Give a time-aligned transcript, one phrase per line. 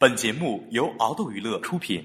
[0.00, 2.00] 本节目由熬豆娱乐出品。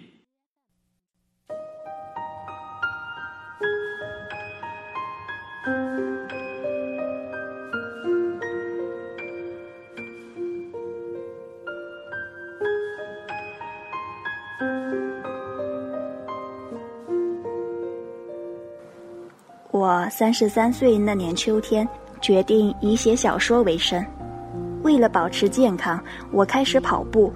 [19.70, 21.88] 我三十三岁那年秋天，
[22.20, 24.04] 决定以写小说为生。
[24.82, 27.32] 为了保持健康，我开始跑步。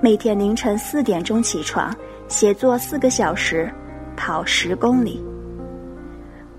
[0.00, 1.92] 每天凌晨四点钟起床，
[2.28, 3.68] 写作四个小时，
[4.16, 5.20] 跑十公里。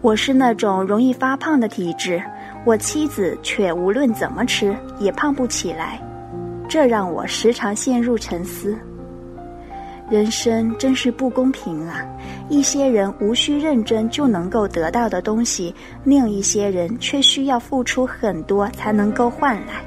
[0.01, 2.21] 我是那种容易发胖的体质，
[2.65, 6.01] 我妻子却无论怎么吃也胖不起来，
[6.67, 8.77] 这让我时常陷入沉思。
[10.09, 12.03] 人生真是不公平啊！
[12.49, 19.81] 一些人无需认真就能够得到的东西，另一些人却需要付出很多才能够换来。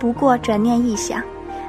[0.00, 1.22] 不过转念一想。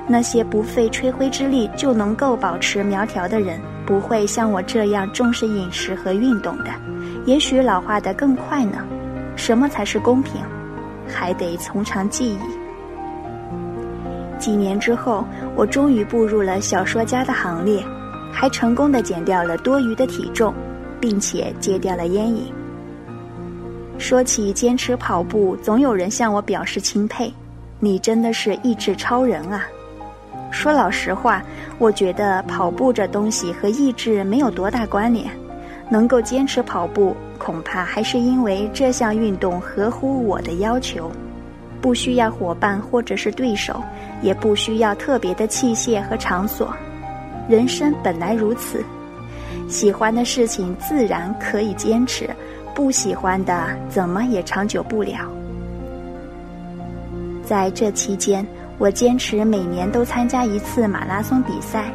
[0.07, 6.65] 那些不费吹灰之力就能够保持苗条的人，不会像我这样重视饮食和运动的，
[7.25, 8.77] 也许老化的更快呢。
[9.35, 10.41] 什么才是公平？
[11.07, 12.39] 还得从长计议。
[14.37, 15.25] 几年之后，
[15.55, 17.83] 我终于步入了小说家的行列，
[18.31, 20.53] 还成功的减掉了多余的体重，
[20.99, 22.53] 并且戒掉了烟瘾。
[23.97, 27.33] 说起坚持跑步，总有人向我表示钦佩
[27.79, 29.65] ：“你真的是意志超人啊！”
[30.55, 31.43] 说老实话，
[31.77, 35.29] 我觉得跑步这东西和意志没有多大关联。
[35.89, 41.11] 能够坚持跑步，恐怕还是因为这项运动合乎我的要求，
[41.81, 43.83] 不需要伙伴或者是对手，
[44.21, 46.73] 也不需要特别的器械和场所。
[47.49, 48.81] 人生本来如此，
[49.67, 52.29] 喜欢的事情自然可以坚持，
[52.73, 55.29] 不喜欢的怎么也长久不了。
[57.43, 58.43] 在这期间。
[58.77, 61.85] 我坚持每年都参加一次马拉松比赛，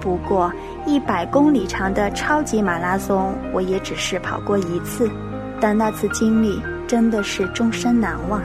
[0.00, 0.52] 不过
[0.86, 5.08] 一百公里长的超级马拉松，我也只是跑过一次，
[5.60, 8.42] 但那次经历真的是终身难忘。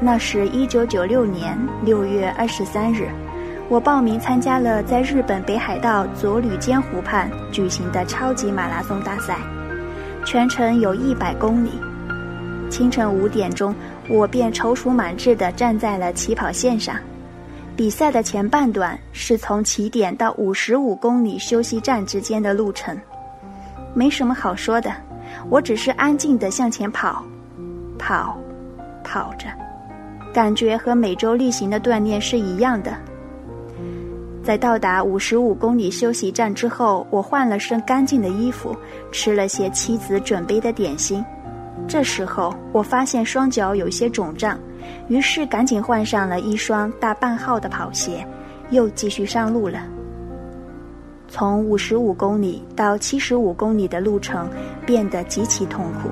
[0.00, 3.08] 那是一九九六年六月二十三日，
[3.68, 9.36] 我报名参加了在日本北海道佐吕间湖畔举行的超级马拉松大赛，
[10.24, 11.72] 全程有一百公里。
[12.70, 13.74] 清晨五点钟。
[14.08, 16.96] 我便踌躇满志地站在了起跑线上。
[17.76, 22.98] 比赛的前半段是从起点到五十五公里休息站之间的路程，
[23.92, 24.90] 没什么好说的，
[25.50, 27.22] 我只是安静地向前跑，
[27.98, 28.38] 跑，
[29.04, 29.48] 跑着，
[30.32, 32.94] 感觉和每周例行的锻炼是一样的。
[34.42, 38.74] 在到达五十五公里休息站之后，我换了身干净的衣服，
[39.12, 41.22] 吃了些妻子准备的点心。
[41.88, 44.58] 这时候，我发现双脚有些肿胀，
[45.08, 48.26] 于是赶紧换上了一双大半号的跑鞋，
[48.70, 49.80] 又继续上路了。
[51.28, 54.48] 从五十五公里到七十五公里的路程
[54.84, 56.10] 变得极其痛苦，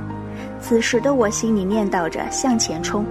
[0.60, 3.04] 此时的我心里念叨着向前冲，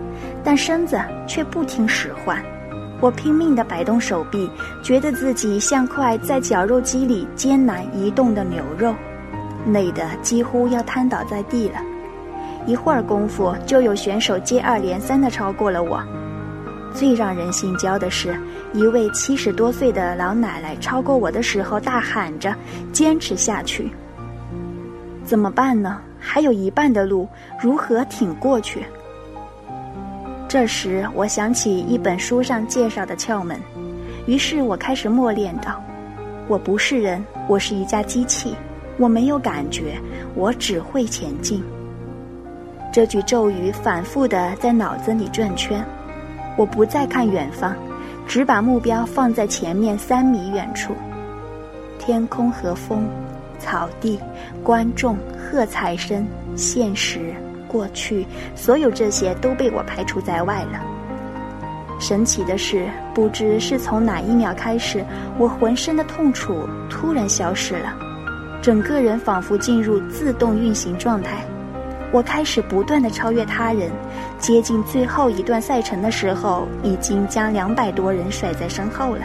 [0.44, 2.42] 但身子却不听使唤。
[3.02, 4.50] 我拼命地摆动手臂，
[4.82, 8.96] 觉得自己像块在绞肉机里艰难移动的牛肉，
[9.68, 11.76] 累得几乎要瘫倒在地了。
[12.66, 16.02] 一会儿功夫，就有选手接二连三的超过了我。
[16.94, 18.40] 最让人心焦的是，
[18.72, 22.56] 一位七十多岁的老奶奶超过我的时候，大喊着
[22.94, 23.92] “坚持下去”。
[25.26, 26.00] 怎么办呢？
[26.20, 27.28] 还有一半的路，
[27.60, 28.86] 如何挺过去？
[30.48, 33.60] 这时，我想起一本书上介绍的窍门，
[34.26, 35.84] 于是我开始默念道
[36.48, 38.56] ：“我不是人，我是一架机器，
[38.98, 39.98] 我没有感觉，
[40.36, 41.62] 我只会前进。”
[42.94, 45.84] 这句咒语反复的在脑子里转圈，
[46.56, 47.76] 我不再看远方，
[48.28, 50.94] 只把目标放在前面三米远处。
[51.98, 53.10] 天空和风、
[53.58, 54.20] 草地、
[54.62, 56.24] 观众、喝彩声、
[56.56, 57.34] 现实、
[57.68, 60.80] 过去，所有这些都被我排除在外了。
[62.00, 65.04] 神奇的是，不知是从哪一秒开始，
[65.40, 67.92] 我浑身的痛楚突然消失了，
[68.62, 71.44] 整个人仿佛进入自动运行状态。
[72.14, 73.92] 我开始不断的超越他人，
[74.38, 79.22] 接近最后一段赛程的时候，已经将两百多人甩在身后了。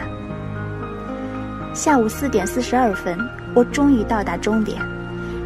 [1.71, 3.15] 下午四点四十二分，
[3.53, 4.81] 我终于到达终点，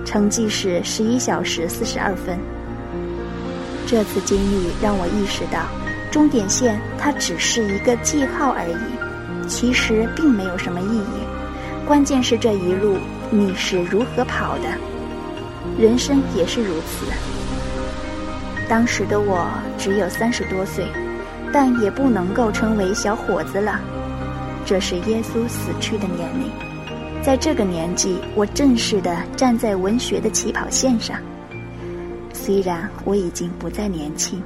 [0.06, 2.40] 成绩是十一小时四十二分。
[3.86, 5.60] 这次经历让我意识到，
[6.10, 11.86] 终点线它只是一个记号而已，其实并没有什么意义。
[11.86, 12.96] 关键是这一路
[13.30, 14.70] 你是如何跑的，
[15.78, 17.06] 人生也是如此。
[18.70, 19.48] 当时的我
[19.78, 20.86] 只有三十多岁，
[21.52, 23.80] 但也不能够称为小伙子了。
[24.66, 26.50] 这是耶稣死去的年龄，
[27.22, 31.18] 在这个年纪，我正式的站在文学的起跑线上。
[32.34, 34.42] 虽然我已经不再年轻。